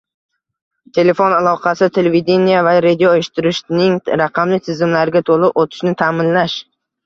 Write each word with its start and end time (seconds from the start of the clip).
telefon 0.97 1.35
aloqasi, 1.39 1.89
televideniye 1.97 2.63
va 2.69 2.73
radioeshittirishning 2.87 4.01
raqamli 4.25 4.63
tizimlariga 4.73 5.25
to'liq 5.33 5.65
o'tishni 5.67 5.99
ta'minlash 6.05 6.61